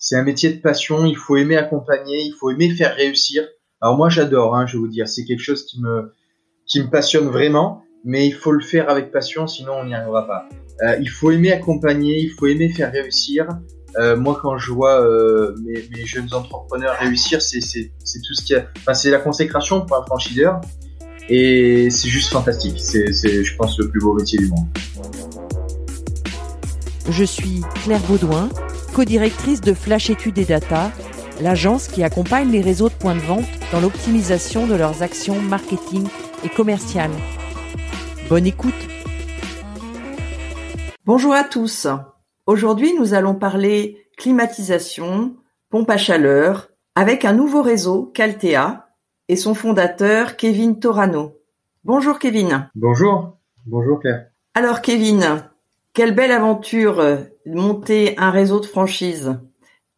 [0.00, 3.44] C'est un métier de passion, il faut aimer accompagner, il faut aimer faire réussir.
[3.80, 6.12] Alors moi j'adore, hein, je vais vous dire, c'est quelque chose qui me
[6.66, 10.24] qui me passionne vraiment, mais il faut le faire avec passion, sinon on n'y arrivera
[10.26, 10.48] pas.
[10.82, 13.48] Euh, il faut aimer accompagner, il faut aimer faire réussir.
[13.98, 18.54] Euh, moi quand je vois euh, mes, mes, jeunes entrepreneurs réussir, c'est tout ce qui
[18.54, 20.60] a, enfin c'est la consécration pour un franchiseur,
[21.28, 22.78] et c'est juste fantastique.
[22.78, 24.68] C'est je pense le plus beau métier du monde.
[27.10, 28.48] Je suis Claire Baudouin
[28.92, 30.90] co-directrice de Flash Études et Data,
[31.40, 36.06] l'agence qui accompagne les réseaux de points de vente dans l'optimisation de leurs actions marketing
[36.44, 37.10] et commerciales.
[38.28, 38.74] Bonne écoute
[41.04, 41.86] Bonjour à tous.
[42.46, 45.36] Aujourd'hui, nous allons parler climatisation,
[45.70, 48.88] pompe à chaleur, avec un nouveau réseau, Caltea,
[49.28, 51.36] et son fondateur, Kevin Torano.
[51.84, 52.68] Bonjour Kevin.
[52.74, 53.36] Bonjour.
[53.66, 54.26] Bonjour Claire.
[54.54, 55.44] Alors Kevin,
[55.92, 57.00] quelle belle aventure
[57.48, 59.38] monter un réseau de franchise.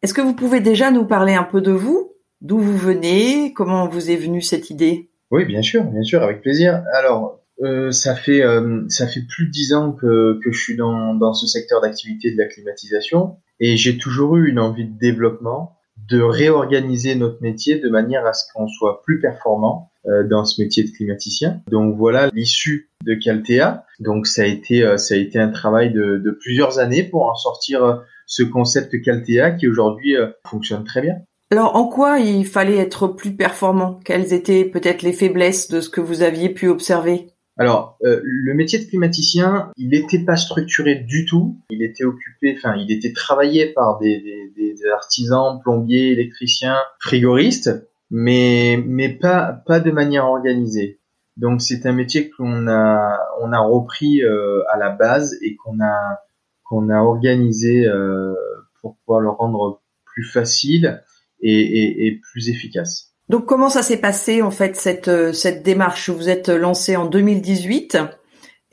[0.01, 3.87] Est-ce que vous pouvez déjà nous parler un peu de vous, d'où vous venez, comment
[3.87, 5.11] vous est venue cette idée?
[5.29, 6.83] Oui, bien sûr, bien sûr, avec plaisir.
[6.93, 10.75] Alors, euh, ça fait euh, ça fait plus de dix ans que, que je suis
[10.75, 14.97] dans, dans ce secteur d'activité de la climatisation et j'ai toujours eu une envie de
[14.97, 15.77] développement,
[16.09, 20.83] de réorganiser notre métier de manière à ce qu'on soit plus performant dans ce métier
[20.83, 21.61] de climaticien.
[21.69, 23.85] Donc voilà l'issue de Caltea.
[23.99, 27.25] Donc ça a été euh, ça a été un travail de, de plusieurs années pour
[27.25, 30.15] en sortir euh, ce concept Caltea qui aujourd'hui
[30.47, 31.15] fonctionne très bien.
[31.51, 33.99] Alors en quoi il fallait être plus performant?
[34.05, 37.27] Quelles étaient peut-être les faiblesses de ce que vous aviez pu observer?
[37.57, 41.59] Alors, le métier de climaticien, il n'était pas structuré du tout.
[41.69, 47.90] Il était occupé, enfin, il était travaillé par des, des, des artisans, plombiers, électriciens, frigoristes
[48.11, 50.99] mais mais pas pas de manière organisée.
[51.37, 55.81] Donc c'est un métier qu'on a on a repris euh, à la base et qu'on
[55.81, 56.19] a
[56.65, 58.35] qu'on a organisé euh,
[58.81, 61.01] pour pouvoir le rendre plus facile
[61.41, 63.13] et, et, et plus efficace.
[63.29, 66.09] Donc comment ça s'est passé en fait cette cette démarche?
[66.09, 67.97] Vous êtes lancé en 2018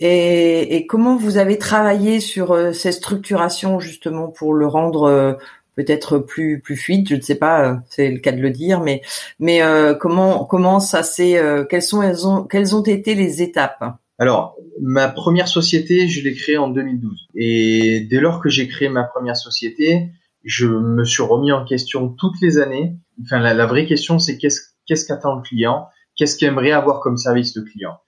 [0.00, 5.38] et, et comment vous avez travaillé sur euh, ces structurations justement pour le rendre
[5.78, 8.80] peut-être plus plus fluide, je ne sais pas, euh, c'est le cas de le dire,
[8.80, 9.00] mais
[9.38, 13.42] mais euh, comment comment ça s'est, euh, quelles sont elles ont quelles ont été les
[13.42, 13.84] étapes?
[14.18, 17.28] Alors, ma première société, je l'ai créée en 2012.
[17.36, 20.10] Et dès lors que j'ai créé ma première société,
[20.42, 22.96] je me suis remis en question toutes les années.
[23.22, 25.86] Enfin, la, vraie question, c'est qu'est-ce qu'attend le client?
[26.16, 28.00] Qu'est-ce qu'il aimerait avoir comme service le client?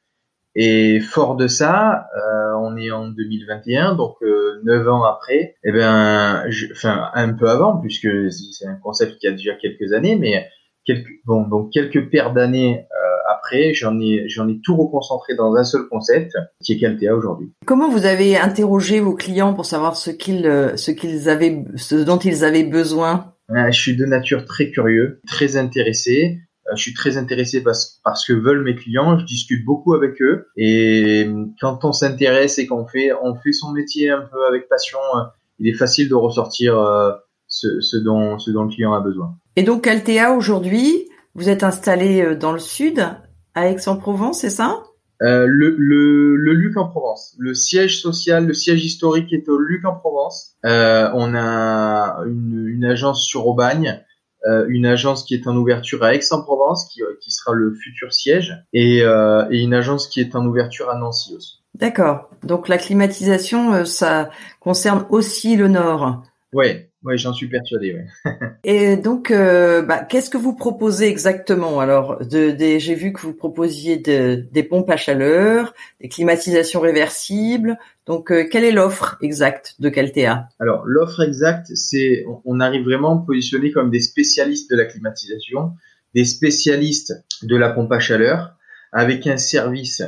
[0.55, 4.17] Et fort de ça, euh, on est en 2021, donc
[4.65, 9.33] neuf ans après, eh ben, enfin un peu avant, puisque c'est un concept qui a
[9.33, 10.47] déjà quelques années, mais
[10.85, 15.55] quelques, bon, donc quelques paires d'années euh, après, j'en ai, j'en ai tout reconcentré dans
[15.55, 17.53] un seul concept, qui est Caltea aujourd'hui.
[17.67, 21.97] Comment vous avez interrogé vos clients pour savoir ce qu'ils, euh, ce qu'ils avaient, ce
[21.97, 23.35] dont ils avaient besoin?
[23.51, 26.39] Euh, Je suis de nature très curieux, très intéressé.
[26.71, 29.19] Euh, je suis très intéressé parce, parce que veulent mes clients.
[29.19, 30.47] Je discute beaucoup avec eux.
[30.57, 31.29] Et
[31.61, 35.23] quand on s'intéresse et qu'on fait, on fait son métier un peu avec passion, euh,
[35.59, 37.13] il est facile de ressortir euh,
[37.47, 39.37] ce, ce, dont, ce dont le client a besoin.
[39.57, 43.07] Et donc, Altea, aujourd'hui, vous êtes installé dans le sud,
[43.55, 44.83] à Aix-en-Provence, c'est ça?
[45.23, 47.37] Euh, le, le, le Luc en Provence.
[47.39, 50.57] Le siège social, le siège historique est au Luc en Provence.
[50.65, 54.03] Euh, on a une, une agence sur Aubagne
[54.49, 58.13] euh, une agence qui est en ouverture à Aix-en-Provence, qui, euh, qui, sera le futur
[58.13, 61.63] siège, et, euh, et, une agence qui est en ouverture à Nancy aussi.
[61.75, 62.31] D'accord.
[62.43, 66.23] Donc la climatisation, ça concerne aussi le Nord.
[66.53, 67.95] Ouais, oui, j'en suis persuadé.
[67.95, 68.31] Ouais.
[68.65, 71.81] et donc, euh, bah, qu'est-ce que vous proposez exactement?
[71.81, 76.81] Alors, de, de j'ai vu que vous proposiez de, des pompes à chaleur, des climatisations
[76.81, 77.79] réversibles.
[78.05, 83.17] Donc, euh, quelle est l'offre exacte de Caltea Alors, l'offre exacte, c'est on arrive vraiment
[83.17, 85.73] positionné comme des spécialistes de la climatisation,
[86.15, 88.57] des spécialistes de la pompe à chaleur,
[88.93, 90.03] avec un service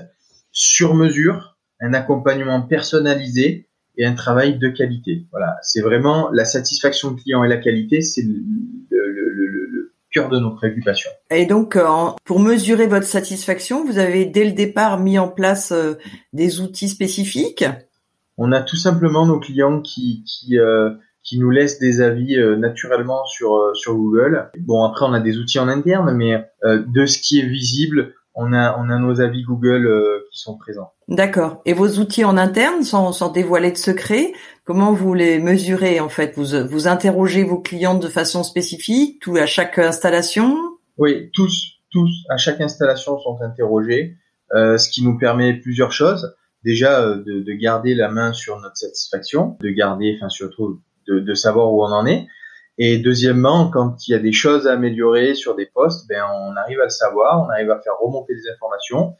[0.50, 3.66] sur mesure, un accompagnement personnalisé
[3.96, 5.26] et un travail de qualité.
[5.30, 8.34] Voilà, c'est vraiment la satisfaction client et la qualité, c'est le,
[8.90, 11.10] le, le, le, cœur de nos préoccupations.
[11.30, 11.86] Et donc, euh,
[12.24, 15.94] pour mesurer votre satisfaction, vous avez dès le départ mis en place euh,
[16.32, 17.64] des outils spécifiques?
[18.36, 20.90] On a tout simplement nos clients qui, qui, euh,
[21.22, 24.50] qui nous laisse des avis naturellement sur sur Google.
[24.58, 28.52] Bon après on a des outils en interne, mais de ce qui est visible, on
[28.52, 29.88] a on a nos avis Google
[30.30, 30.92] qui sont présents.
[31.08, 31.60] D'accord.
[31.66, 34.32] Et vos outils en interne, sans, sans dévoiler de secret,
[34.64, 36.34] comment vous les mesurez en fait?
[36.36, 40.56] Vous, vous interrogez vos clients de façon spécifique, tout à chaque installation?
[40.98, 44.16] Oui, tous, tous à chaque installation sont interrogés,
[44.54, 46.34] euh, ce qui nous permet plusieurs choses.
[46.64, 51.18] Déjà euh, de, de, garder la main sur notre satisfaction, de garder, enfin surtout de,
[51.18, 52.26] de savoir où on en est.
[52.78, 56.56] Et deuxièmement, quand il y a des choses à améliorer sur des postes, ben on
[56.56, 59.14] arrive à le savoir, on arrive à faire remonter des informations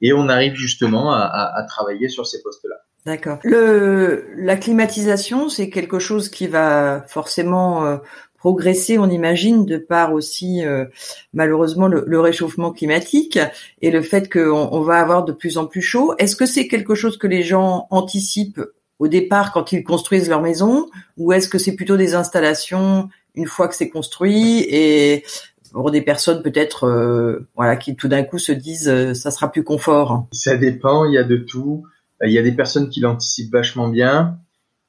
[0.00, 2.76] et on arrive justement à, travailler sur ces postes-là.
[3.04, 3.38] D'accord.
[3.42, 7.96] Le la climatisation, c'est quelque chose qui va forcément euh,
[8.42, 10.84] progresser, on imagine, de par aussi euh,
[11.32, 13.38] malheureusement le, réchauffement climatique
[13.80, 16.14] et le fait qu'on on va avoir de plus en plus chaud.
[16.18, 18.60] Est-ce que c'est quelque chose que les gens anticipent
[19.02, 23.48] au départ quand ils construisent leur maison, ou est-ce que c'est plutôt des installations une
[23.48, 25.24] fois que c'est construit et
[25.72, 29.50] pour des personnes peut-être euh, voilà qui tout d'un coup se disent euh, ça sera
[29.50, 31.82] plus confort Ça dépend, il y a de tout.
[32.22, 34.38] Euh, il y a des personnes qui l'anticipent vachement bien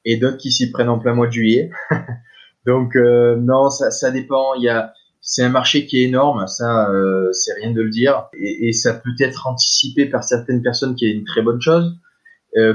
[0.04, 1.70] et d'autres qui s'y prennent en plein mois de juillet.
[2.66, 4.54] Donc non, ça, dépend.
[4.54, 6.88] Il y a c'est un marché qui est énorme, ça
[7.32, 11.06] c'est rien de le dire et, et, ça peut être anticipé par certaines personnes qui
[11.06, 11.96] est une très bonne chose,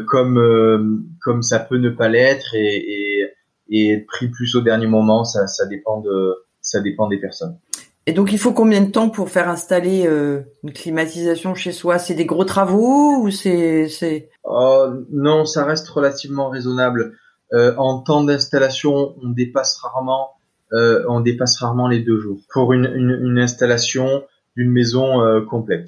[0.08, 3.28] comme comme ça peut ne pas l'être et,
[3.70, 5.24] et, et pris plus au dernier moment.
[5.24, 7.58] Ça ça dépend de ça dépend des personnes.
[8.06, 12.00] Et donc, il faut combien de temps pour faire installer euh, une climatisation chez soi?
[12.00, 14.30] C'est des gros travaux ou c'est c'est?
[14.44, 17.14] Oh, Non, ça reste relativement raisonnable.
[17.54, 20.30] Euh, en temps d'installation, on dépasse rarement,
[20.74, 24.24] euh, on dépasse rarement les deux jours pour une, une, une installation
[24.56, 25.88] d'une maison euh, complète.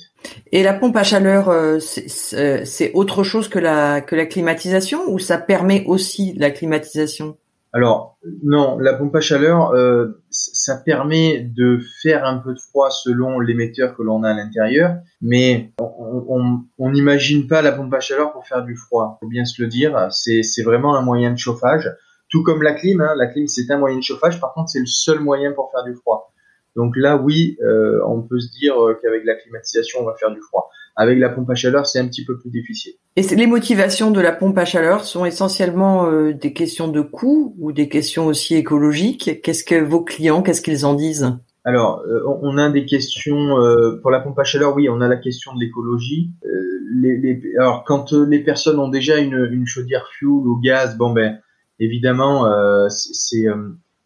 [0.52, 5.20] Et la pompe à chaleur, euh, c'est autre chose que la que la climatisation ou
[5.20, 7.38] ça permet aussi la climatisation?
[7.74, 12.90] Alors non, la pompe à chaleur, euh, ça permet de faire un peu de froid
[12.90, 18.34] selon l'émetteur que l'on a à l'intérieur, mais on n'imagine pas la pompe à chaleur
[18.34, 19.18] pour faire du froid.
[19.22, 21.90] Faut bien se le dire, c'est vraiment un moyen de chauffage,
[22.30, 23.00] tout comme la clim.
[23.00, 23.14] Hein.
[23.16, 25.86] la clim c'est un moyen de chauffage, par contre c'est le seul moyen pour faire
[25.86, 26.31] du froid.
[26.76, 30.42] Donc là, oui, euh, on peut se dire qu'avec la climatisation, on va faire du
[30.42, 30.70] froid.
[30.96, 32.94] Avec la pompe à chaleur, c'est un petit peu plus difficile.
[33.16, 37.56] Et les motivations de la pompe à chaleur sont essentiellement euh, des questions de coût
[37.60, 39.42] ou des questions aussi écologiques?
[39.42, 41.34] Qu'est-ce que vos clients, qu'est-ce qu'ils en disent?
[41.64, 44.76] Alors, euh, on a des questions euh, pour la pompe à chaleur.
[44.76, 46.32] Oui, on a la question de l'écologie.
[46.94, 51.12] Les, les, alors, quand les personnes ont déjà une, une chaudière fuel ou gaz, bon
[51.12, 51.40] ben,
[51.80, 52.46] évidemment,
[52.90, 53.46] c'est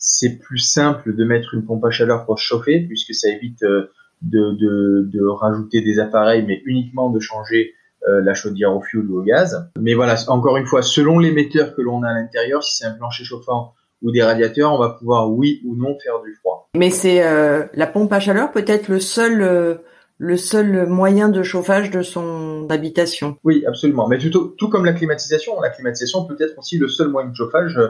[0.05, 3.89] c'est plus simple de mettre une pompe à chaleur pour chauffer, puisque ça évite de,
[4.21, 7.73] de, de rajouter des appareils, mais uniquement de changer
[8.07, 9.67] euh, la chaudière au fioul ou au gaz.
[9.79, 12.91] Mais voilà, encore une fois, selon l'émetteur que l'on a à l'intérieur, si c'est un
[12.91, 13.73] plancher chauffant
[14.03, 16.69] ou des radiateurs, on va pouvoir oui ou non faire du froid.
[16.75, 19.75] Mais c'est euh, la pompe à chaleur peut-être le seul euh,
[20.17, 23.37] le seul moyen de chauffage de son habitation.
[23.43, 24.07] Oui, absolument.
[24.07, 27.35] Mais tout, tout comme la climatisation, la climatisation peut être aussi le seul moyen de
[27.35, 27.89] chauffage euh,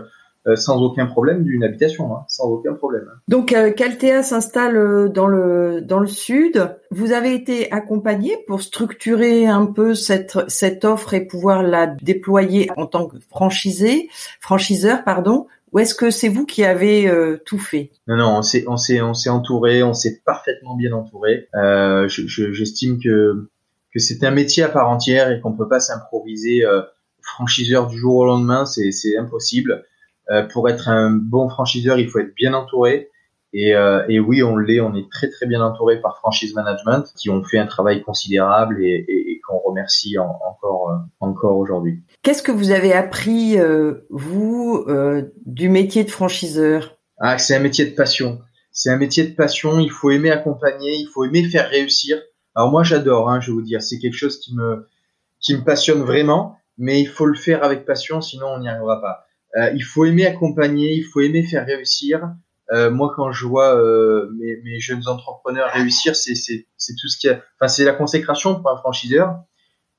[0.53, 3.09] sans aucun problème d'une habitation, hein, sans aucun problème.
[3.27, 6.69] Donc euh, Caltea s'installe euh, dans le dans le sud.
[6.91, 12.69] Vous avez été accompagné pour structurer un peu cette cette offre et pouvoir la déployer
[12.77, 14.07] en tant que franchisé,
[14.39, 15.47] franchiseur, pardon.
[15.73, 17.11] Ou est-ce que c'est vous qui avez
[17.45, 17.91] tout fait?
[18.07, 21.49] Non, non, on s'est on s'est on s'est entouré, on s'est parfaitement bien entouré.
[21.55, 23.49] Euh, J'estime que
[23.93, 26.63] que c'est un métier à part entière et qu'on peut pas s'improviser
[27.21, 29.83] franchiseur du jour au lendemain, c'est c'est impossible.
[30.31, 33.09] Euh, pour être un bon franchiseur, il faut être bien entouré.
[33.53, 37.05] Et, euh, et, oui, on l'est, on est très très bien entouré par Franchise Management
[37.15, 42.03] qui ont fait un travail considérable et, et, et qu'on remercie encore euh, encore aujourd'hui.
[42.21, 43.57] Qu'est-ce que vous avez appris
[44.09, 44.85] vous
[45.45, 46.97] du métier de franchiseur?
[47.17, 48.39] Ah, c'est un métier de passion.
[48.71, 49.79] C'est un métier de passion.
[49.79, 52.17] Il faut aimer accompagner, il faut aimer faire réussir.
[52.55, 54.87] Alors moi, j'adore, hein, je vais vous dire, c'est quelque chose qui me
[55.39, 58.99] qui me passionne vraiment, mais il faut le faire avec passion, sinon on n'y arrivera
[58.99, 59.27] pas.
[59.57, 62.29] Euh, il faut aimer accompagner, il faut aimer faire réussir.
[62.71, 67.29] Euh, moi, quand je vois euh, mes, mes, jeunes entrepreneurs réussir, c'est tout ce qui
[67.29, 69.43] enfin, c'est la consécration pour un franchiseur.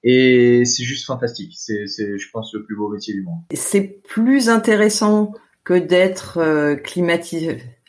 [0.02, 1.52] Et c'est juste fantastique.
[1.56, 3.40] C'est, je pense, le plus beau métier du monde.
[3.52, 5.32] C'est plus intéressant
[5.64, 6.76] que d'être euh,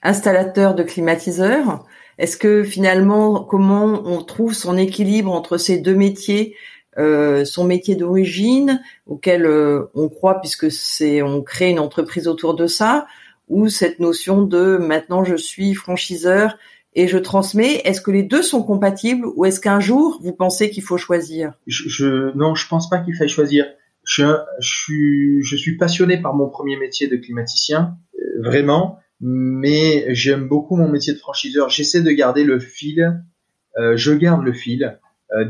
[0.02, 1.86] installateur de climatiseur.
[2.18, 6.56] Est-ce que finalement, comment on trouve son équilibre entre ces deux métiers
[6.98, 12.56] euh, son métier d'origine auquel euh, on croit puisque c'est on crée une entreprise autour
[12.56, 13.06] de ça
[13.48, 16.58] ou cette notion de maintenant je suis franchiseur
[16.96, 17.82] et je transmets.
[17.86, 21.54] Est-ce que les deux sont compatibles ou est-ce qu'un jour vous pensez qu'il faut choisir?
[21.68, 23.68] Je, je, non, je pense pas qu'il faille choisir.
[24.04, 30.90] je, suis, passionné par mon premier métier de climaticien, euh, vraiment, mais j'aime beaucoup mon
[30.90, 31.70] métier de franchiseur.
[31.70, 33.22] J'essaie de garder le fil,
[33.78, 35.00] je garde le fil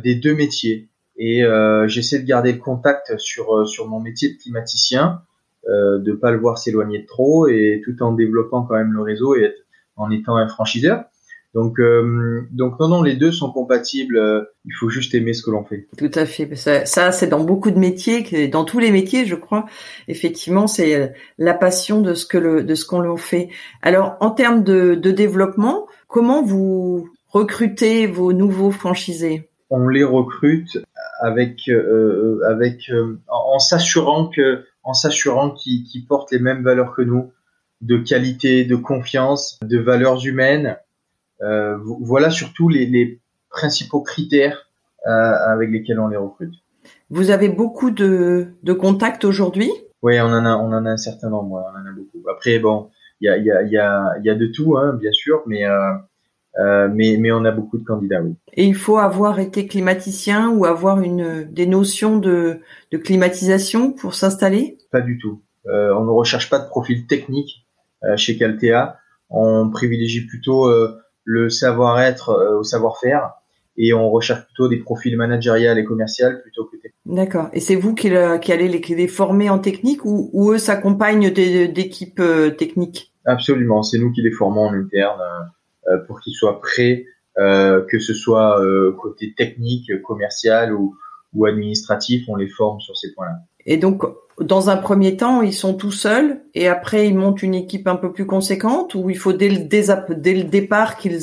[0.03, 4.37] des deux métiers et euh, j'essaie de garder le contact sur sur mon métier de
[4.37, 5.21] climaticien,
[5.67, 9.53] de pas le voir s'éloigner trop et tout en développant quand même le réseau et
[9.97, 11.03] en étant un franchiseur.
[11.53, 14.17] Donc, euh, donc non, non, les deux sont compatibles.
[14.17, 15.87] Euh, il faut juste aimer ce que l'on fait.
[15.97, 16.55] Tout à fait.
[16.55, 19.65] Ça, ça c'est dans beaucoup de métiers, dans tous les métiers, je crois.
[20.07, 21.07] Effectivement, c'est euh,
[21.39, 23.49] la passion de ce que le, de ce qu'on l'on fait.
[23.81, 29.46] Alors, en termes de, de développement, comment vous recrutez vos nouveaux franchisés?
[29.69, 30.77] On les recrute
[31.19, 32.91] avec, euh, avec,
[33.27, 37.31] en, s'assurant que, en s'assurant qu'ils portent les mêmes valeurs que nous,
[37.81, 40.77] de qualité, de confiance, de valeurs humaines
[41.41, 43.19] euh, voilà surtout les, les
[43.49, 44.69] principaux critères
[45.07, 46.53] euh, avec lesquels on les recrute.
[47.09, 49.71] Vous avez beaucoup de, de contacts aujourd'hui?
[50.01, 51.63] Oui, on en a, on en a un certain nombre.
[51.73, 52.27] On en a beaucoup.
[52.29, 52.89] Après, bon,
[53.21, 55.63] il y a, y, a, y, a, y a de tout, hein, bien sûr, mais
[56.59, 58.35] euh, mais, mais on a beaucoup de candidats, oui.
[58.53, 62.61] Et il faut avoir été climaticien ou avoir une des notions de,
[62.91, 64.77] de climatisation pour s'installer?
[64.91, 65.41] Pas du tout.
[65.67, 67.67] Euh, on ne recherche pas de profil technique
[68.03, 68.97] euh, chez Caltea.
[69.29, 73.33] On privilégie plutôt euh, le savoir-être euh, au savoir-faire
[73.77, 76.95] et on recherche plutôt des profils managériels et commerciaux plutôt que techniques.
[77.05, 77.49] D'accord.
[77.53, 78.09] Et c'est vous qui,
[78.41, 83.13] qui allez les, les, former en technique ou, ou eux s'accompagnent d'équipes euh, techniques?
[83.25, 83.83] Absolument.
[83.83, 85.21] C'est nous qui les formons en interne
[86.07, 87.05] pour qu'ils soient prêts,
[87.37, 88.59] euh, que ce soit
[88.99, 90.95] côté technique, commercial ou,
[91.33, 93.37] ou administratif, on les forme sur ces points-là.
[93.65, 94.03] Et donc,
[94.39, 97.95] dans un premier temps, ils sont tout seuls et après ils montent une équipe un
[97.95, 101.19] peu plus conséquente ou il faut dès le, dès, le départ qu'ils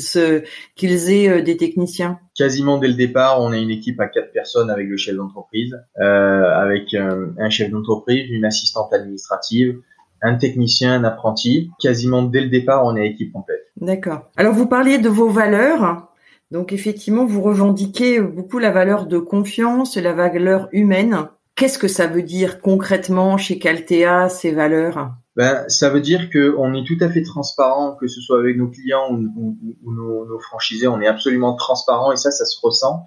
[0.75, 2.19] qu'ils aient euh, des techniciens?
[2.37, 5.75] Quasiment dès le départ, on a une équipe à quatre personnes avec le chef d'entreprise,
[5.99, 9.79] euh, avec un, un chef d'entreprise, une assistante administrative,
[10.21, 11.71] un technicien, un apprenti.
[11.79, 13.65] Quasiment dès le départ, on est équipe complète.
[13.79, 14.29] D'accord.
[14.37, 16.09] Alors vous parliez de vos valeurs.
[16.51, 21.27] Donc effectivement, vous revendiquez beaucoup la valeur de confiance et la valeur humaine.
[21.55, 25.13] Qu'est-ce que ça veut dire concrètement chez Caltea, ces valeurs?
[25.35, 28.57] Ben, ça veut dire que on est tout à fait transparent, que ce soit avec
[28.57, 33.05] nos clients ou, nos, nos, franchisés, on est absolument transparent et ça, ça se ressent.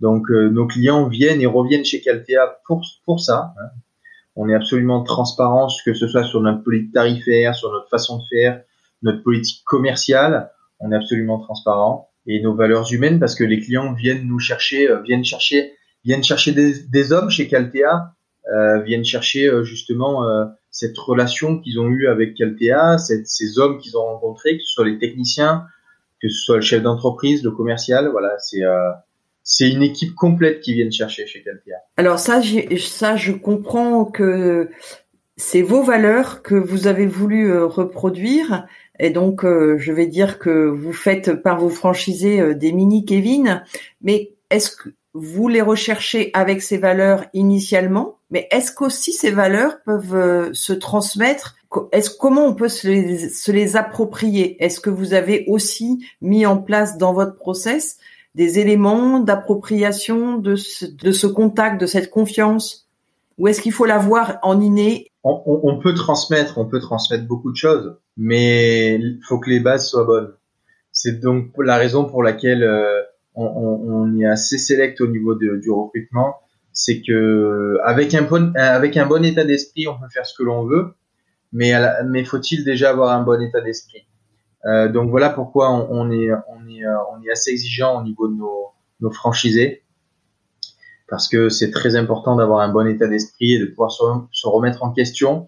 [0.00, 3.54] Donc euh, nos clients viennent et reviennent chez Caltea pour pour ça.
[3.58, 3.68] Hein.
[4.36, 8.22] On est absolument transparent, que ce soit sur notre politique tarifaire, sur notre façon de
[8.30, 8.62] faire,
[9.02, 12.10] notre politique commerciale, on est absolument transparent.
[12.26, 15.72] Et nos valeurs humaines parce que les clients viennent nous chercher, euh, viennent chercher
[16.04, 18.14] viennent chercher des, hommes chez Caltea,
[18.52, 23.78] euh, viennent chercher euh, justement euh, cette relation qu'ils ont eue avec Caltea, ces hommes
[23.78, 25.66] qu'ils ont rencontrés, que ce soit les techniciens,
[26.22, 28.62] que ce soit le chef d'entreprise, le commercial, voilà, c'est
[29.48, 31.74] c'est une équipe complète qui viennent chercher chez Caltea.
[31.96, 32.40] Alors ça,
[32.78, 34.68] ça, je comprends que
[35.36, 38.66] c'est vos valeurs que vous avez voulu reproduire.
[39.00, 43.64] Et donc, je vais dire que vous faites par vos franchisés des mini Kevin.
[44.02, 49.82] Mais est-ce que vous les recherchez avec ces valeurs initialement, mais est-ce qu'aussi ces valeurs
[49.84, 51.56] peuvent euh, se transmettre?
[51.92, 54.62] Est-ce comment on peut se les, se les approprier?
[54.62, 57.98] Est-ce que vous avez aussi mis en place dans votre process
[58.38, 62.88] des éléments d'appropriation de ce, contact, de cette confiance?
[63.36, 65.10] Ou est-ce qu'il faut l'avoir en inné?
[65.24, 69.88] On, peut transmettre, on peut transmettre beaucoup de choses, mais il faut que les bases
[69.88, 70.32] soient bonnes.
[70.92, 73.02] C'est donc la raison pour laquelle euh,
[73.34, 76.36] on, est assez sélect au niveau du recrutement,
[76.72, 80.94] c'est que avec un bon état d'esprit, on peut faire ce que l'on veut,
[81.52, 84.06] mais faut-il déjà avoir un bon état d'esprit?
[84.64, 88.34] Euh, Donc voilà pourquoi on, est on est on est assez exigeant au niveau de
[88.34, 88.68] nos
[89.00, 89.84] nos franchisés
[91.08, 94.82] parce que c'est très important d'avoir un bon état d'esprit et de pouvoir se, remettre
[94.82, 95.46] en question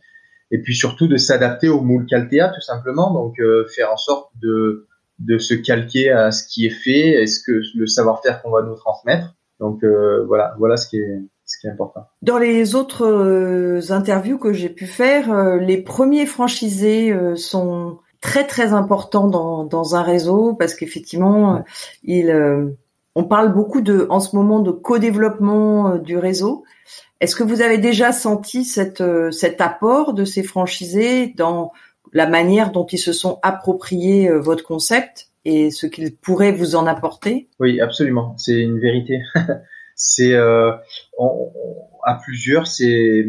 [0.52, 4.30] et puis surtout de s'adapter au moule Caltea tout simplement donc euh, faire en sorte
[4.40, 4.86] de
[5.20, 8.74] de se calquer à ce qui est fait, est-ce que le savoir-faire qu'on va nous
[8.74, 9.34] transmettre.
[9.60, 12.06] Donc euh, voilà, voilà ce qui est ce qui est important.
[12.22, 18.46] Dans les autres euh, interviews que j'ai pu faire, euh, les premiers franchisés sont très
[18.46, 21.64] très importants dans, dans un réseau parce qu'effectivement,
[22.02, 22.30] il
[23.16, 26.64] on parle beaucoup de en ce moment de co-développement du réseau.
[27.20, 31.72] Est-ce que vous avez déjà senti cette, cet apport de ces franchisés dans
[32.12, 36.74] la manière dont ils se sont appropriés euh, votre concept et ce qu'ils pourraient vous
[36.74, 37.48] en apporter?
[37.58, 38.34] Oui, absolument.
[38.36, 39.20] C'est une vérité.
[39.94, 40.72] c'est euh,
[42.04, 43.26] à plusieurs, c'est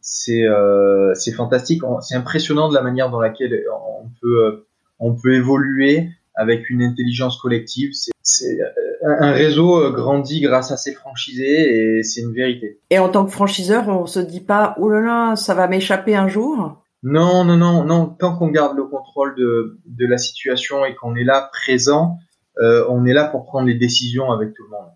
[0.00, 1.82] c'est euh, c'est fantastique.
[2.00, 3.64] C'est impressionnant de la manière dans laquelle
[4.02, 4.66] on peut euh,
[4.98, 7.90] on peut évoluer avec une intelligence collective.
[8.22, 8.58] C'est
[9.02, 12.80] un réseau grandit grâce à ses franchisés et c'est une vérité.
[12.90, 16.14] Et en tant que franchiseur, on se dit pas oh là là, ça va m'échapper
[16.16, 16.82] un jour?
[17.02, 18.06] Non, non, non, non.
[18.06, 22.18] Tant qu'on garde le contrôle de, de la situation et qu'on est là présent,
[22.58, 24.90] euh, on est là pour prendre les décisions avec tout le monde.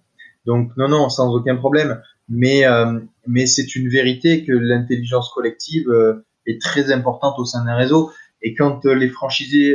[0.46, 2.02] Donc non, non, sans aucun problème.
[2.28, 7.64] Mais euh, mais c'est une vérité que l'intelligence collective euh, est très importante au sein
[7.64, 8.10] d'un réseau.
[8.42, 9.74] Et quand les franchisés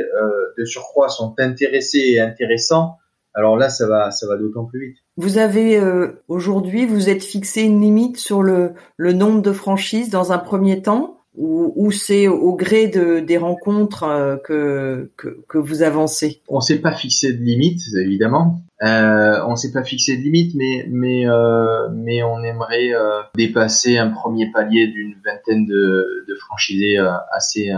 [0.55, 2.97] de surcroît sont intéressés et intéressants,
[3.33, 4.97] alors là, ça va, ça va d'autant plus vite.
[5.17, 5.81] Vous avez
[6.27, 10.83] aujourd'hui, vous êtes fixé une limite sur le, le nombre de franchises dans un premier
[10.83, 16.41] temps ou, c'est au gré de, des rencontres euh, que, que, que vous avancez?
[16.49, 18.59] On s'est pas fixé de limite, évidemment.
[18.83, 23.97] Euh, on s'est pas fixé de limite, mais mais euh, mais on aimerait euh, dépasser
[23.97, 27.71] un premier palier d'une vingtaine de, de franchisés euh, assez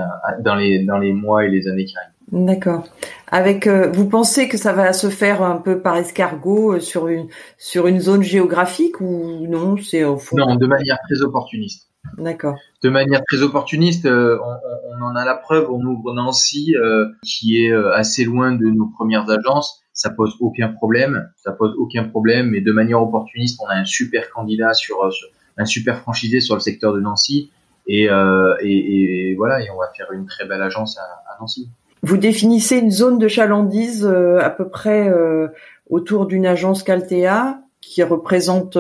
[0.44, 2.46] dans les dans les mois et les années qui arrivent.
[2.46, 2.86] D'accord.
[3.30, 7.28] Avec, vous pensez que ça va se faire un peu par escargot sur une
[7.58, 9.78] sur une zone géographique ou non?
[9.78, 10.38] C'est au fond.
[10.38, 11.91] Non, de manière très opportuniste.
[12.18, 12.58] D'accord.
[12.84, 14.38] De manière très opportuniste, euh,
[15.00, 15.70] on, en a la preuve.
[15.72, 19.84] On ouvre Nancy, euh, qui est euh, assez loin de nos premières agences.
[19.94, 21.30] Ça pose aucun problème.
[21.38, 22.50] Ça pose aucun problème.
[22.50, 24.98] Mais de manière opportuniste, on a un super candidat sur,
[25.58, 27.52] un super franchisé sur le secteur de Nancy.
[27.88, 31.70] Et, et, voilà, et on va faire une très belle agence à, à Nancy.
[32.04, 35.12] Vous définissez une zone de chalandise à peu près
[35.90, 38.78] autour d'une agence Caltea qui représente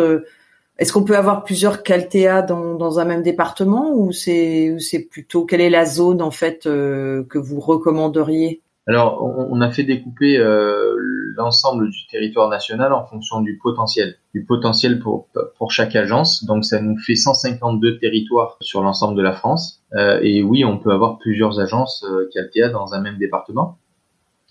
[0.81, 5.69] est-ce qu'on peut avoir plusieurs Caltea dans, un même département ou c'est plutôt quelle est
[5.69, 8.63] la zone en fait euh, que vous recommanderiez?
[8.88, 10.95] Alors on, a fait découper euh,
[11.38, 16.45] l'ensemble du territoire national en fonction du potentiel, du potentiel pour chaque agence.
[16.45, 19.83] Donc ça nous fait 152 territoires sur l'ensemble de la France.
[19.93, 23.77] Euh, et oui, on peut avoir plusieurs agences Caltea dans un même département.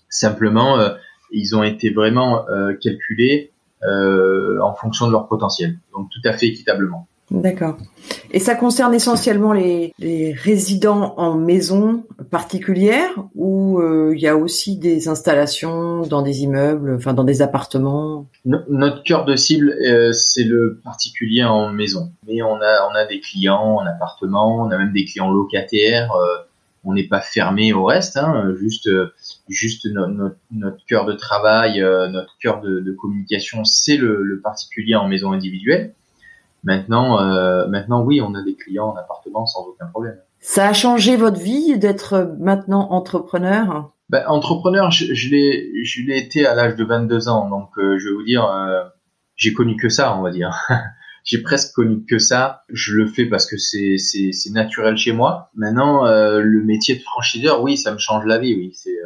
[0.07, 0.77] Simplement,
[1.33, 2.45] ils ont été vraiment
[2.81, 3.50] calculés
[3.83, 5.77] en fonction de leur potentiel.
[5.93, 7.07] Donc tout à fait équitablement.
[7.31, 7.77] D'accord.
[8.31, 14.35] Et ça concerne essentiellement les, les résidents en maison particulière ou euh, il y a
[14.35, 18.27] aussi des installations dans des immeubles, enfin dans des appartements?
[18.43, 22.11] Notre cœur de cible, euh, c'est le particulier en maison.
[22.27, 26.11] Mais on a, on a des clients en appartement, on a même des clients locataires.
[26.11, 26.43] Euh,
[26.83, 28.89] on n'est pas fermé au reste, hein, juste
[29.51, 34.39] juste notre, notre cœur de travail, euh, notre cœur de, de communication, c'est le, le,
[34.39, 35.93] particulier en maison individuelle.
[36.63, 40.17] Maintenant, euh, maintenant, oui, on a des clients en appartement sans aucun problème.
[40.39, 43.91] Ça a changé votre vie d'être maintenant entrepreneur?
[44.09, 48.13] Ben, Entrepreneur, je, je l'ai, été à l'âge de 22 ans, donc euh, je vais
[48.13, 48.91] vous dire,
[49.35, 50.51] j'ai connu que ça, on va dire.
[51.23, 52.63] j'ai presque connu que ça.
[52.69, 55.49] Je le fais parce que c'est c'est, naturel chez moi.
[55.55, 58.55] Maintenant, euh, le métier de franchiseur, oui, ça me change la vie.
[58.55, 58.97] Oui, c'est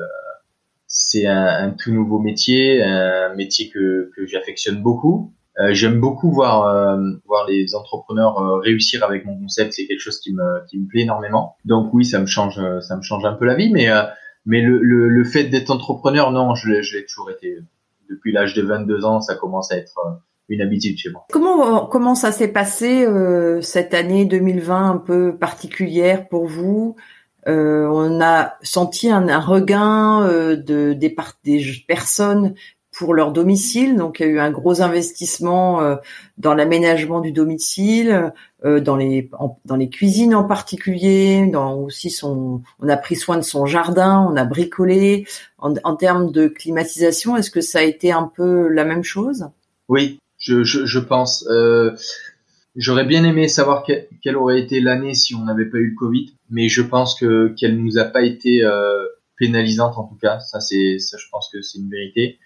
[0.87, 5.33] c'est un, un, tout nouveau métier, un métier que, que j'affectionne beaucoup.
[5.59, 9.73] Euh, J'aime beaucoup voir euh, voir les entrepreneurs euh, réussir avec mon concept.
[9.73, 11.55] C'est quelque chose qui me qui me plaît énormément.
[11.63, 14.03] Donc oui, ça me change ça me change un peu la vie, mais euh,
[14.45, 17.57] mais le, le, le fait d'être entrepreneur, non, je l'ai toujours été.
[18.09, 19.95] Depuis l'âge de 22 ans, ça commence à être
[20.47, 21.25] une habitude chez moi.
[21.31, 23.07] Comment comment ça s'est passé
[23.61, 26.95] cette année 2020 un peu particulière pour vous?
[27.47, 32.55] Euh, on a senti un, regain euh, de, des, des, personnes
[32.91, 33.95] pour leur domicile.
[33.97, 35.95] Donc, il y a eu un gros investissement euh,
[36.38, 39.29] dans l'aménagement du domicile, dans les
[39.65, 42.63] dans les cuisines en particulier, dans aussi son.
[42.79, 45.27] On a pris soin de son jardin, on a bricolé.
[45.60, 49.49] En, termes de climatisation, est-ce que ça a été un peu la même chose?
[49.88, 51.47] Oui, je, je, je pense.
[52.75, 53.85] J'aurais bien aimé savoir
[54.21, 57.53] quelle aurait été l'année si on n'avait pas eu le Covid, mais je pense que
[57.57, 59.05] qu'elle nous a pas été euh,
[59.38, 60.39] pénalisante en tout cas.
[60.39, 62.38] Ça c'est, ça je pense que c'est une vérité.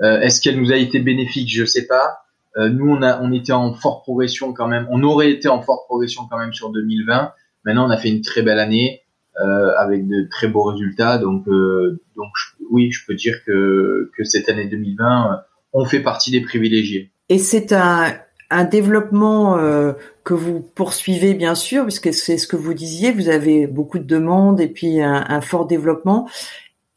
[0.00, 1.50] Euh, est-ce qu'elle nous a été bénéfique?
[1.52, 2.22] Je sais pas.
[2.56, 4.86] Euh, nous on a, on était en forte progression quand même.
[4.90, 7.32] On aurait été en forte progression quand même sur 2020.
[7.66, 9.02] Maintenant on a fait une très belle année
[9.76, 11.18] avec de très beaux résultats.
[11.18, 12.32] Donc donc
[12.70, 15.42] oui, je peux dire que que cette année 2020,
[15.74, 17.10] on fait partie des privilégiés.
[17.28, 18.14] Et c'est un
[18.50, 19.92] un développement euh,
[20.24, 24.04] que vous poursuivez bien sûr, puisque c'est ce que vous disiez, vous avez beaucoup de
[24.04, 26.28] demandes et puis un, fort développement.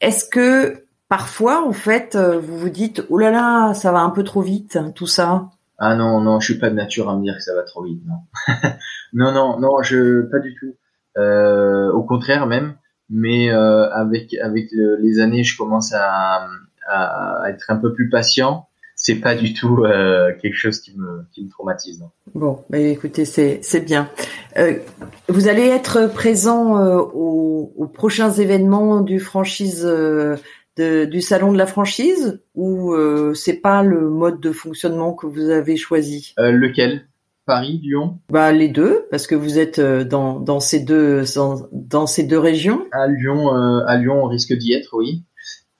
[0.00, 4.10] Est-ce que parfois, en fait, euh, vous vous dites, oh là là, ça va un
[4.10, 5.50] peu trop vite, tout ça?
[5.78, 7.84] Ah non, non, je suis pas de nature à me dire que ça va trop
[7.84, 8.20] vite, non.
[9.12, 10.74] non, non, non, je pas du tout.
[11.18, 12.74] Euh, au contraire même,
[13.08, 16.46] mais avec avec les années, je commence à,
[16.86, 18.69] à être un peu plus patient
[19.00, 22.04] c'est pas du tout euh, quelque chose qui me, qui me traumatise.
[22.34, 24.10] Bon, bah, écoutez, c'est bien.
[24.58, 24.74] Euh,
[25.28, 29.90] vous allez être présent euh, aux, aux, prochains événements du franchise
[30.76, 32.94] du salon de la franchise ou
[33.34, 36.34] c'est pas le mode de fonctionnement que vous avez choisi?
[36.38, 37.06] Lequel?
[37.44, 38.20] Paris, Lyon?
[38.30, 41.24] Bah les deux, parce que vous êtes dans, dans ces deux
[41.72, 42.86] dans, ces deux régions.
[42.92, 45.24] À Lyon, à Lyon, on risque d'y être, oui.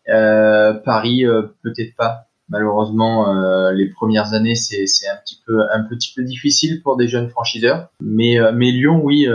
[0.06, 1.24] Paris,
[1.62, 2.29] peut-être pas.
[2.50, 3.32] Malheureusement,
[3.70, 7.30] les premières années, c'est c'est un petit peu un petit peu difficile pour des jeunes
[7.30, 7.88] franchiseurs.
[8.00, 9.26] Mais mais Lyon, oui,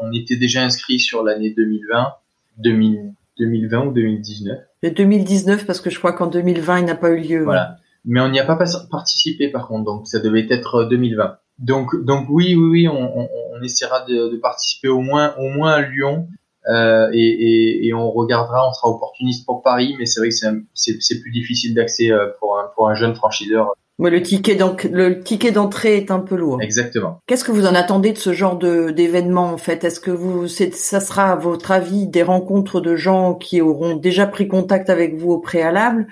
[0.00, 2.14] on était déjà inscrit sur l'année 2020,
[2.58, 4.58] 2020 ou 2019.
[4.82, 7.44] Le 2019 parce que je crois qu'en 2020 il n'a pas eu lieu.
[7.44, 7.78] Voilà.
[8.04, 8.58] Mais on n'y a pas
[8.90, 11.38] participé par contre, donc ça devait être 2020.
[11.58, 15.48] Donc donc oui oui oui, on, on, on essaiera de, de, participer au moins au
[15.48, 16.28] moins à Lyon
[16.68, 20.64] euh, et, et, et, on regardera, on sera opportuniste pour Paris, mais c'est vrai que
[20.74, 25.20] c'est plus difficile d'accès euh, pour un, pour un jeune franchiseur le ticket donc le
[25.20, 26.60] ticket d'entrée est un peu lourd.
[26.60, 27.20] Exactement.
[27.26, 29.84] Qu'est-ce que vous en attendez de ce genre de d'événement en fait?
[29.84, 34.26] Est-ce que vous ça sera à votre avis des rencontres de gens qui auront déjà
[34.26, 36.06] pris contact avec vous au préalable?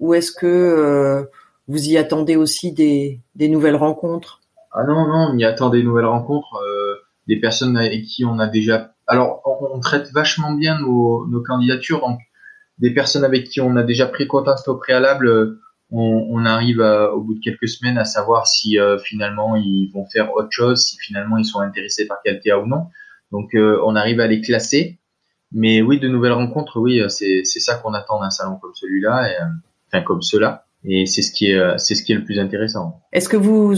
[0.00, 1.24] Ou est-ce que euh,
[1.68, 4.40] vous y attendez aussi des des nouvelles rencontres?
[4.72, 8.38] Ah non non, on y attend des nouvelles rencontres euh, des personnes avec qui on
[8.38, 12.18] a déjà alors on, traite vachement bien nos nos candidatures donc
[12.78, 17.20] des personnes avec qui on a déjà pris contact au préalable euh, on, arrive au
[17.20, 20.96] bout de quelques semaines à savoir si euh, finalement ils vont faire autre chose, si
[20.98, 22.86] finalement ils sont intéressés par Caltea ou non.
[23.32, 24.98] Donc euh, on arrive à les classer.
[25.52, 29.28] Mais oui, de nouvelles rencontres, oui, euh, c'est ça qu'on attend d'un salon comme celui-là,
[29.86, 30.66] enfin comme cela.
[30.84, 33.00] Et c'est ce qui est c'est ce qui est le plus intéressant.
[33.12, 33.74] Est-ce que vous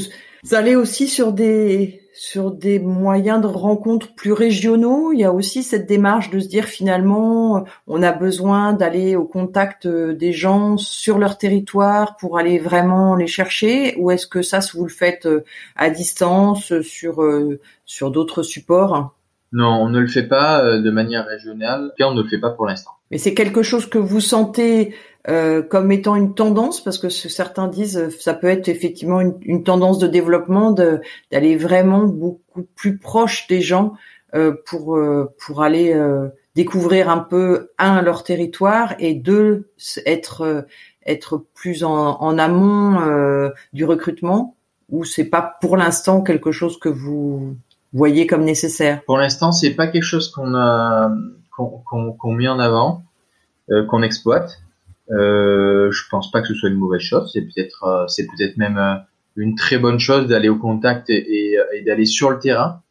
[0.53, 5.13] allez aussi sur des sur des moyens de rencontre plus régionaux.
[5.13, 9.27] Il y a aussi cette démarche de se dire finalement, on a besoin d'aller au
[9.27, 13.95] contact euh, des gens sur leur territoire pour aller vraiment les chercher.
[13.99, 15.45] Ou est-ce que ça, vous le faites euh,
[15.77, 19.15] à distance sur euh, sur d'autres supports?
[19.53, 21.93] Non, on ne le fait pas de manière régionale.
[22.01, 22.96] on ne le fait pas pour l'instant.
[23.11, 24.95] Mais c'est quelque chose que vous sentez
[25.29, 29.65] euh, comme étant une tendance, parce que certains disent euh, ça peut être effectivement une,
[29.65, 33.95] tendance de développement d'aller vraiment beaucoup plus proche des gens
[34.35, 34.99] euh, pour
[35.39, 36.01] pour aller
[36.55, 39.71] découvrir un peu un leur territoire et deux
[40.05, 40.67] être
[41.05, 44.57] être plus en, en amont du recrutement
[44.91, 47.57] ou c'est pas pour l'instant quelque chose que vous
[47.93, 49.03] voyez comme nécessaire?
[49.07, 51.11] Pour l'instant, c'est pas quelque chose qu'on a
[51.57, 53.03] qu'on met en avant,
[53.89, 54.61] qu'on exploite.
[55.11, 57.31] Euh, je pense pas que ce soit une mauvaise chose.
[57.33, 58.97] C'est peut-être, euh, c'est peut-être même euh,
[59.37, 62.83] une très bonne chose d'aller au contact et, et, d'aller sur le terrain.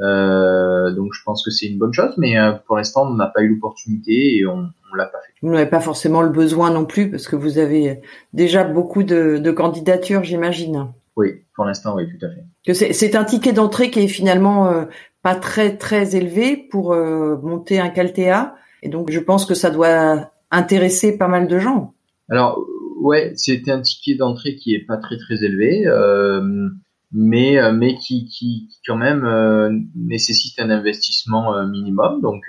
[0.00, 3.42] Euh, donc je pense que c'est une bonne chose, mais pour l'instant on n'a pas
[3.42, 5.32] eu l'opportunité et on, on l'a pas fait.
[5.40, 8.00] Vous n'avez pas forcément le besoin non plus parce que vous avez
[8.32, 10.88] déjà beaucoup de, de candidatures, j'imagine.
[11.16, 12.42] Oui, pour l'instant oui, tout à fait.
[12.66, 14.86] Que c'est un ticket d'entrée qui est finalement
[15.24, 20.30] pas très très élevé pour monter un Caltea et donc je pense que ça doit
[20.50, 21.94] intéresser pas mal de gens.
[22.30, 22.64] Alors
[23.00, 26.68] ouais, c'était un ticket d'entrée qui est pas très très élevé, euh,
[27.12, 32.20] mais euh, mais qui, qui, quand même euh, nécessite un investissement minimum.
[32.20, 32.44] Donc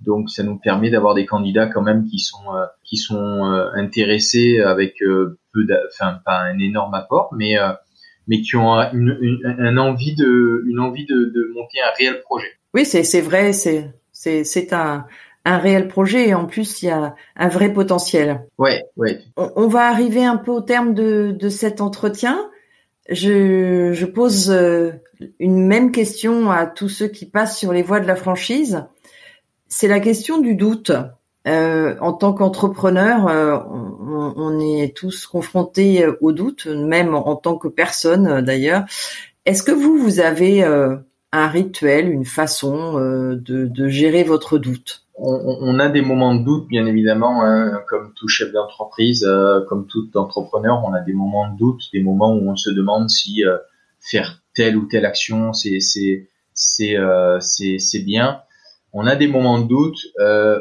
[0.00, 2.44] donc ça nous permet d'avoir des candidats quand même qui sont
[2.84, 3.42] qui sont
[3.74, 7.56] intéressés avec peu, enfin pas un énorme apport, mais
[8.28, 12.52] mais qui ont une, une, envie de une envie de, de monter un réel projet.
[12.74, 15.06] Oui, c'est c'est vrai, c'est c'est c'est un
[15.44, 18.46] un réel projet et en plus il y a un vrai potentiel.
[18.58, 19.20] Ouais, ouais.
[19.36, 22.50] On, va arriver un peu au terme de, de cet entretien.
[23.08, 24.92] Je, je pose euh,
[25.38, 28.84] une même question à tous ceux qui passent sur les voies de la franchise.
[29.68, 30.92] C'est la question du doute.
[31.48, 33.58] Euh, en tant qu'entrepreneur, euh,
[34.36, 38.84] on, est tous confrontés au doute, même en tant que personne d'ailleurs.
[39.46, 45.08] Est-ce que vous, vous avez un rituel, une façon de, gérer votre doute?
[45.20, 49.88] On, a des moments de doute, bien évidemment, hein, comme tout chef d'entreprise, euh, comme
[49.88, 53.44] tout entrepreneur, on a des moments de doute, des moments où on se demande si
[53.44, 53.58] euh,
[53.98, 58.42] faire telle ou telle action, euh, c'est bien.
[58.92, 59.98] On a des moments de doute.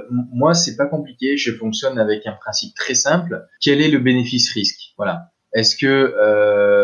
[0.10, 1.38] moi, c'est pas compliqué.
[1.38, 3.46] Je fonctionne avec un principe très simple.
[3.62, 5.32] Quel est le bénéfice-risque Voilà.
[5.54, 6.14] Est-ce que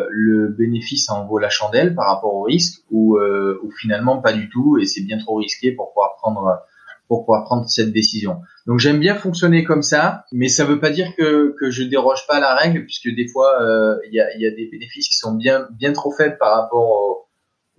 [0.09, 4.49] le bénéfice en vaut la chandelle par rapport au risque ou, ou finalement pas du
[4.49, 6.59] tout et c'est bien trop risqué pour pouvoir prendre
[7.09, 8.41] pour pouvoir prendre cette décision?
[8.65, 12.25] Donc j'aime bien fonctionner comme ça, mais ça veut pas dire que, que je déroge
[12.27, 15.09] pas à la règle, puisque des fois euh, il y, a, y, a, des bénéfices
[15.09, 17.22] qui sont bien bien trop faibles par rapport au,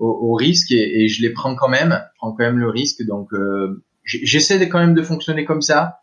[0.05, 3.05] au, risque et, je les prends quand même, je prends quand même le risque.
[3.05, 6.01] Donc euh, j'essaie quand même de fonctionner comme ça.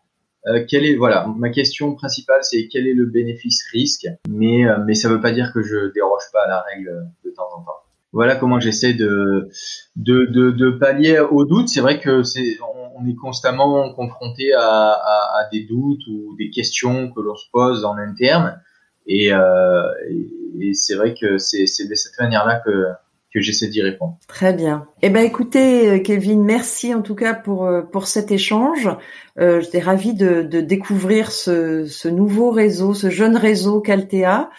[0.48, 4.08] Euh, est voilà ma question principale c'est quel est le bénéfice risque?
[4.28, 7.30] Mais euh, mais ça veut pas dire que je déroge pas à la règle de
[7.30, 7.78] temps en temps
[8.14, 9.48] voilà comment j'essaie de,
[9.96, 12.58] de, de, pallier au doute c'est vrai que c'est
[13.02, 17.96] on est constamment confronté à, des doutes ou des questions que l'on se pose en
[17.96, 18.60] interne.
[19.06, 19.82] Et, euh,
[20.60, 22.86] et, c'est vrai que c'est de cette manière-là que,
[23.32, 24.18] que j'essaie d'y répondre.
[24.28, 24.86] Très bien.
[25.00, 28.88] Eh ben écoutez, euh, Kevin, merci en tout cas pour euh, pour cet échange.
[29.40, 34.50] Euh, J'étais ravie de, de découvrir ce, ce nouveau réseau, ce jeune réseau Caltea,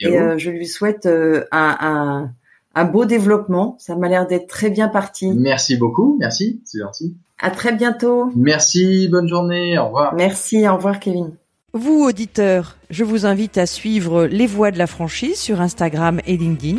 [0.00, 2.30] et euh, je lui souhaite un, un
[2.74, 3.76] un beau développement.
[3.78, 5.32] Ça m'a l'air d'être très bien parti.
[5.34, 7.16] Merci beaucoup, merci, c'est gentil.
[7.40, 8.30] À très bientôt.
[8.36, 10.14] Merci, bonne journée, au revoir.
[10.14, 11.30] Merci, au revoir Kevin.
[11.72, 16.36] Vous, auditeurs, je vous invite à suivre Les Voix de la franchise sur Instagram et
[16.36, 16.78] LinkedIn